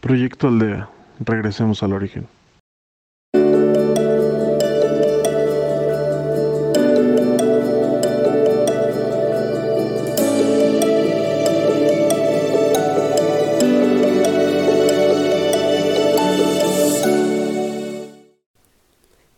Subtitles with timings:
[0.00, 0.88] Proyecto Aldea.
[1.18, 2.28] Regresemos al origen.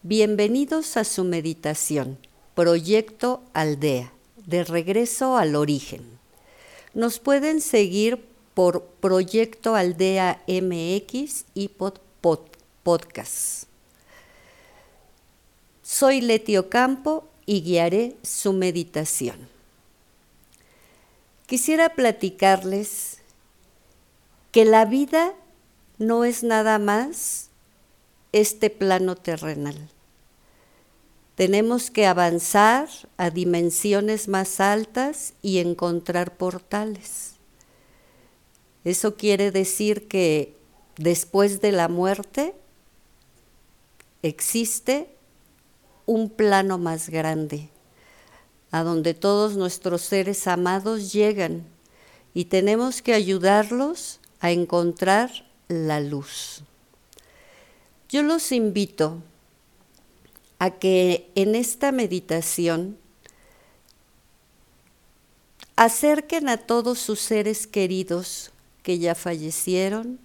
[0.02, 2.18] Bienvenidos a su meditación,
[2.54, 4.12] Proyecto Aldea,
[4.44, 6.02] de regreso al origen.
[6.92, 8.29] Nos pueden seguir
[8.60, 11.94] por Proyecto Aldea MX y pod,
[12.82, 13.64] Podcast.
[15.82, 19.48] Soy Leti Campo y guiaré su meditación.
[21.46, 23.22] Quisiera platicarles
[24.52, 25.32] que la vida
[25.96, 27.48] no es nada más
[28.32, 29.88] este plano terrenal.
[31.34, 37.39] Tenemos que avanzar a dimensiones más altas y encontrar portales.
[38.84, 40.56] Eso quiere decir que
[40.96, 42.54] después de la muerte
[44.22, 45.14] existe
[46.06, 47.68] un plano más grande,
[48.70, 51.64] a donde todos nuestros seres amados llegan
[52.34, 55.30] y tenemos que ayudarlos a encontrar
[55.68, 56.62] la luz.
[58.08, 59.22] Yo los invito
[60.58, 62.98] a que en esta meditación
[65.76, 68.50] acerquen a todos sus seres queridos
[68.90, 70.18] que ya fallecieron,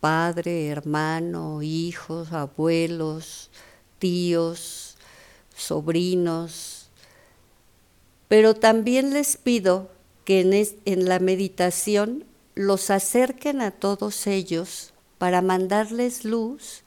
[0.00, 3.50] padre, hermano, hijos, abuelos,
[3.98, 4.98] tíos,
[5.56, 6.90] sobrinos,
[8.28, 9.90] pero también les pido
[10.26, 10.52] que en,
[10.84, 16.82] en la meditación los acerquen a todos ellos para mandarles luz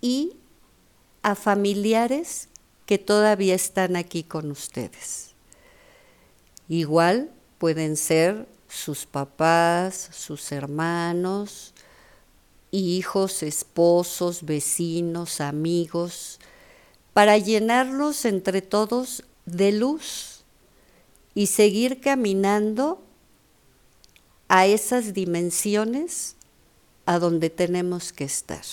[0.00, 0.36] y
[1.22, 2.48] a familiares
[2.86, 5.30] que todavía están aquí con ustedes.
[6.68, 11.72] Igual pueden ser sus papás, sus hermanos,
[12.70, 16.38] hijos, esposos, vecinos, amigos,
[17.12, 20.44] para llenarlos entre todos de luz
[21.34, 23.02] y seguir caminando
[24.48, 26.36] a esas dimensiones
[27.04, 28.64] a donde tenemos que estar.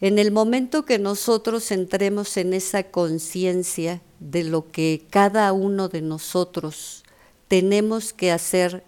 [0.00, 6.00] En el momento que nosotros entremos en esa conciencia de lo que cada uno de
[6.00, 7.04] nosotros
[7.50, 8.84] tenemos que hacer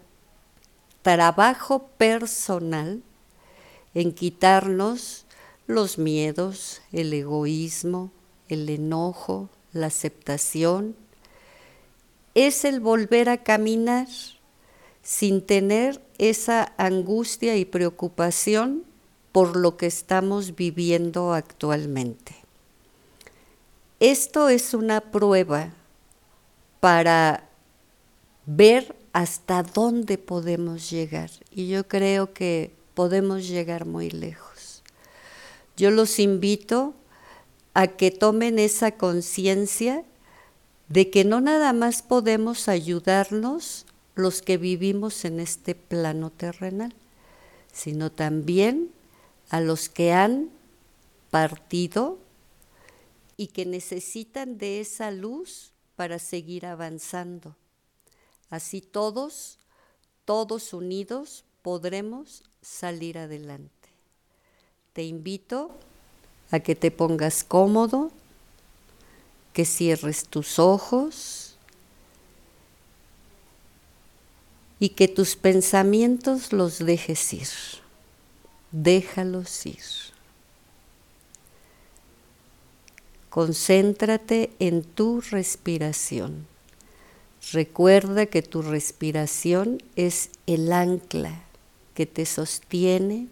[1.01, 3.03] trabajo personal
[3.93, 5.25] en quitarnos
[5.67, 8.09] los miedos, el egoísmo,
[8.47, 10.95] el enojo, la aceptación,
[12.35, 14.07] es el volver a caminar
[15.01, 18.85] sin tener esa angustia y preocupación
[19.33, 22.33] por lo que estamos viviendo actualmente.
[23.99, 25.73] Esto es una prueba
[26.79, 27.49] para
[28.45, 34.83] ver hasta dónde podemos llegar y yo creo que podemos llegar muy lejos.
[35.77, 36.93] Yo los invito
[37.73, 40.03] a que tomen esa conciencia
[40.89, 46.93] de que no nada más podemos ayudarnos los que vivimos en este plano terrenal,
[47.71, 48.91] sino también
[49.49, 50.49] a los que han
[51.31, 52.19] partido
[53.37, 57.55] y que necesitan de esa luz para seguir avanzando.
[58.53, 59.57] Así todos,
[60.25, 63.89] todos unidos, podremos salir adelante.
[64.93, 65.71] Te invito
[66.51, 68.11] a que te pongas cómodo,
[69.53, 71.55] que cierres tus ojos
[74.79, 77.49] y que tus pensamientos los dejes ir.
[78.71, 79.81] Déjalos ir.
[83.31, 86.52] Concéntrate en tu respiración.
[87.51, 91.41] Recuerda que tu respiración es el ancla
[91.93, 93.27] que te sostiene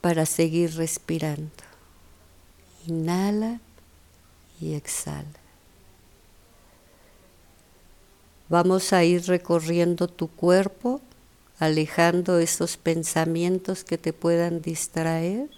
[0.00, 1.50] para seguir respirando.
[2.86, 3.60] Inhala
[4.60, 5.26] y exhala.
[8.48, 11.00] Vamos a ir recorriendo tu cuerpo,
[11.60, 15.48] alejando esos pensamientos que te puedan distraer.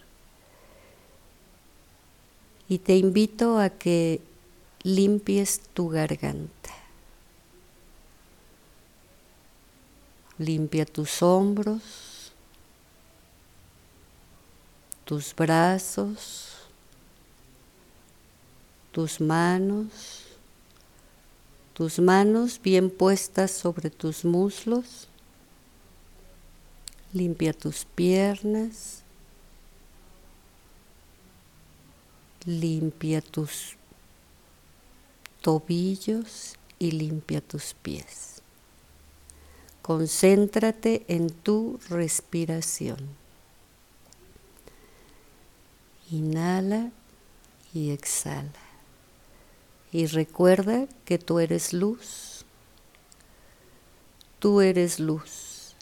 [2.68, 4.20] Y te invito a que
[4.82, 6.81] limpies tu garganta.
[10.42, 12.32] Limpia tus hombros,
[15.04, 16.48] tus brazos,
[18.92, 20.22] tus manos
[21.74, 25.08] tus manos bien puestas sobre tus muslos.
[27.12, 29.02] Limpia tus piernas.
[32.44, 33.76] Limpia tus
[35.40, 38.31] tobillos y limpia tus pies.
[39.82, 43.00] Concéntrate en tu respiración.
[46.08, 46.92] Inhala
[47.74, 48.52] y exhala.
[49.90, 52.44] Y recuerda que tú eres luz.
[54.38, 55.74] Tú eres luz.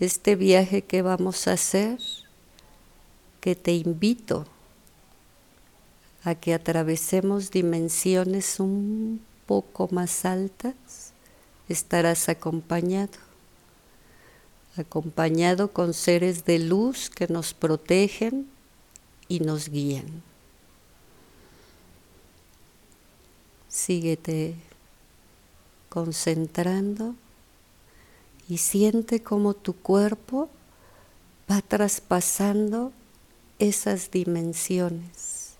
[0.00, 1.98] Este viaje que vamos a hacer,
[3.40, 4.44] que te invito
[6.24, 11.12] a que atravesemos dimensiones un poco más altas,
[11.68, 13.25] estarás acompañado
[14.78, 18.48] acompañado con seres de luz que nos protegen
[19.28, 20.22] y nos guían.
[23.68, 24.54] Síguete
[25.88, 27.14] concentrando
[28.48, 30.48] y siente cómo tu cuerpo
[31.50, 32.92] va traspasando
[33.58, 35.54] esas dimensiones,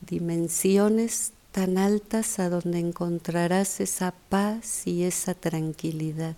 [0.00, 6.36] dimensiones tan altas a donde encontrarás esa paz y esa tranquilidad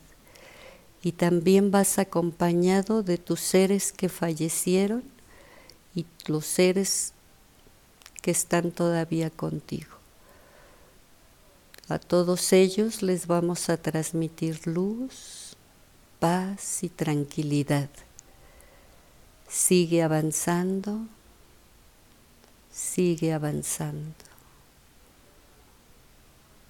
[1.03, 5.03] y también vas acompañado de tus seres que fallecieron
[5.95, 7.13] y los seres
[8.21, 10.01] que están todavía contigo.
[11.89, 15.57] A todos ellos les vamos a transmitir luz,
[16.21, 17.89] paz y tranquilidad.
[19.49, 21.01] Sigue avanzando,
[22.71, 24.15] sigue avanzando.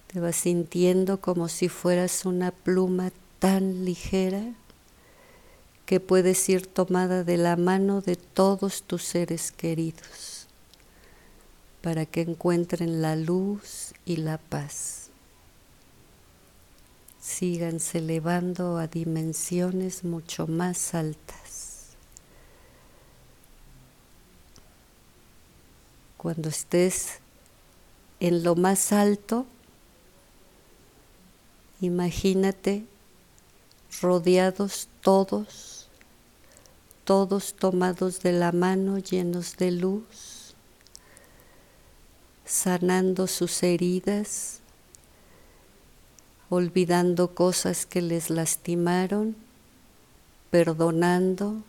[0.07, 4.53] Te vas sintiendo como si fueras una pluma tan ligera
[5.87, 10.45] que puedes ir tomada de la mano de todos tus seres queridos
[11.81, 15.09] para que encuentren la luz y la paz.
[17.19, 21.95] Síganse elevando a dimensiones mucho más altas.
[26.17, 27.17] Cuando estés
[28.19, 29.47] en lo más alto,
[31.81, 32.85] imagínate
[33.99, 35.87] rodeados todos,
[37.03, 40.55] todos tomados de la mano, llenos de luz,
[42.45, 44.59] sanando sus heridas,
[46.49, 49.35] olvidando cosas que les lastimaron,
[50.49, 51.63] perdonando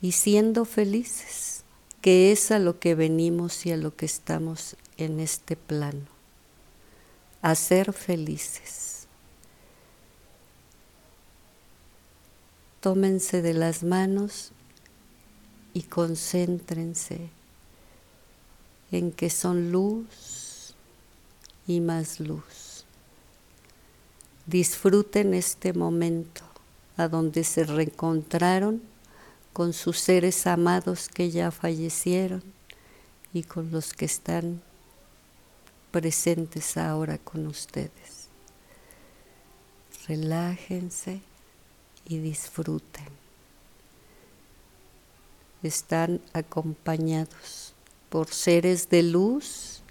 [0.00, 1.62] y siendo felices,
[2.00, 6.06] que es a lo que venimos y a lo que estamos en este plano,
[7.42, 8.85] a ser felices.
[12.80, 14.52] Tómense de las manos
[15.74, 17.28] y concéntrense
[18.90, 20.74] en que son luz
[21.66, 22.84] y más luz.
[24.46, 26.42] Disfruten este momento
[26.96, 28.80] a donde se reencontraron
[29.52, 32.42] con sus seres amados que ya fallecieron
[33.32, 34.62] y con los que están
[35.90, 38.28] presentes ahora con ustedes.
[40.06, 41.20] Relájense
[42.08, 43.06] y disfruten.
[45.62, 47.74] Están acompañados
[48.08, 49.82] por seres de luz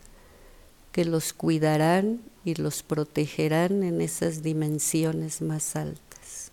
[0.92, 6.52] que los cuidarán y los protegerán en esas dimensiones más altas.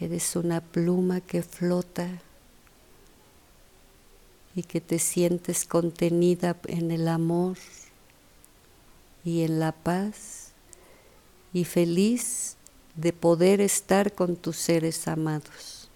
[0.00, 2.08] Eres una pluma que flota
[4.56, 7.56] y que te sientes contenida en el amor
[9.24, 10.52] y en la paz
[11.52, 12.56] y feliz
[12.94, 15.88] de poder estar con tus seres amados.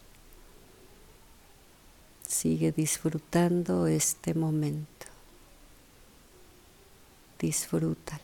[2.26, 5.06] Sigue disfrutando este momento.
[7.38, 8.22] Disfrútalo.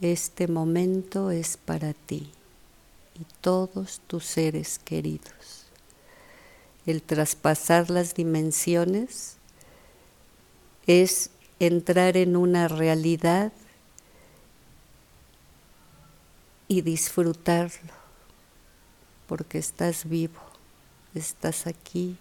[0.00, 2.30] Este momento es para ti
[3.18, 5.64] y todos tus seres queridos.
[6.86, 9.36] El traspasar las dimensiones
[10.86, 13.52] es entrar en una realidad
[16.68, 17.94] y disfrutarlo,
[19.26, 20.40] porque estás vivo,
[21.14, 22.16] estás aquí.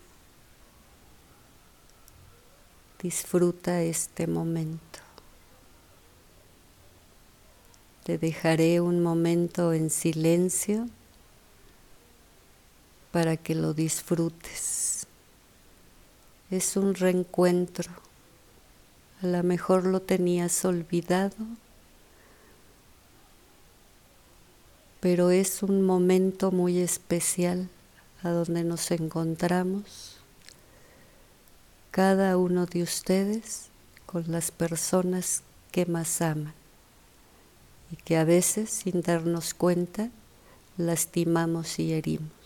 [3.02, 5.00] Disfruta este momento.
[8.06, 10.88] Te dejaré un momento en silencio
[13.12, 15.06] para que lo disfrutes.
[16.50, 17.92] Es un reencuentro.
[19.22, 21.36] A lo mejor lo tenías olvidado
[25.00, 27.70] pero es un momento muy especial
[28.24, 30.18] a donde nos encontramos
[31.92, 33.70] cada uno de ustedes
[34.06, 36.54] con las personas que más aman
[37.92, 40.10] y que a veces sin darnos cuenta
[40.78, 42.37] lastimamos y herimos.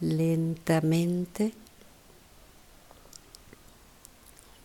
[0.00, 1.52] Lentamente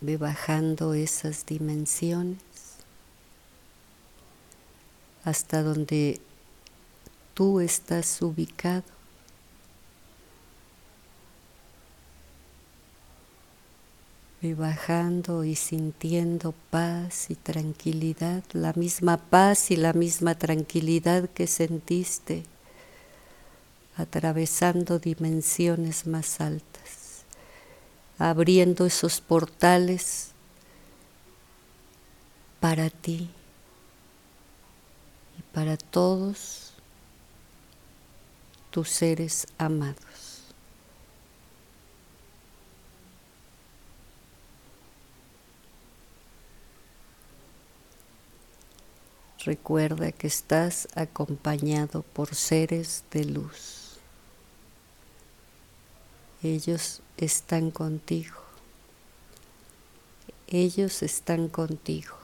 [0.00, 2.38] ve bajando esas dimensiones
[5.24, 6.20] hasta donde
[7.34, 8.84] tú estás ubicado.
[14.40, 21.48] Ve bajando y sintiendo paz y tranquilidad, la misma paz y la misma tranquilidad que
[21.48, 22.44] sentiste
[23.96, 27.24] atravesando dimensiones más altas,
[28.18, 30.28] abriendo esos portales
[32.60, 33.30] para ti
[35.38, 36.72] y para todos
[38.70, 40.26] tus seres amados.
[49.46, 53.85] Recuerda que estás acompañado por seres de luz.
[56.42, 58.36] Ellos están contigo.
[60.48, 62.14] Ellos están contigo.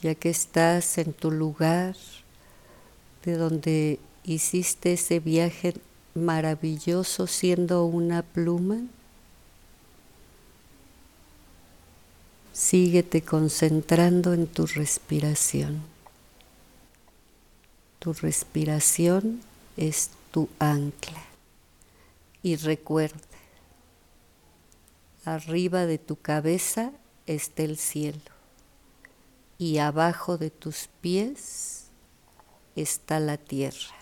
[0.00, 1.96] Ya que estás en tu lugar,
[3.24, 5.74] de donde hiciste ese viaje
[6.14, 8.78] maravilloso siendo una pluma,
[12.52, 15.97] síguete concentrando en tu respiración.
[17.98, 19.40] Tu respiración
[19.76, 21.24] es tu ancla.
[22.42, 23.18] Y recuerda,
[25.24, 26.92] arriba de tu cabeza
[27.26, 28.20] está el cielo
[29.58, 31.88] y abajo de tus pies
[32.76, 33.94] está la tierra.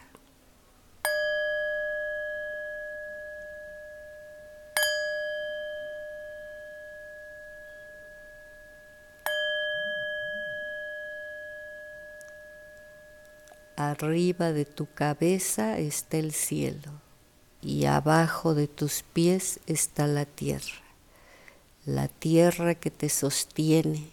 [13.99, 16.93] Arriba de tu cabeza está el cielo
[17.63, 20.83] y abajo de tus pies está la tierra.
[21.87, 24.11] La tierra que te sostiene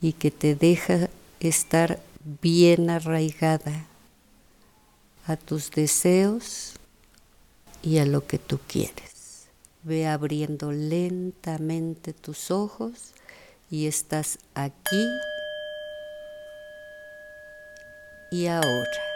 [0.00, 1.08] y que te deja
[1.38, 2.00] estar
[2.42, 3.86] bien arraigada
[5.28, 6.72] a tus deseos
[7.84, 9.46] y a lo que tú quieres.
[9.84, 13.12] Ve abriendo lentamente tus ojos
[13.70, 15.06] y estás aquí
[18.30, 19.15] y a.